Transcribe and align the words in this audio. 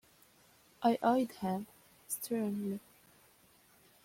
I 0.81 0.97
eyed 1.03 1.31
him 1.31 1.67
sternly. 2.07 2.79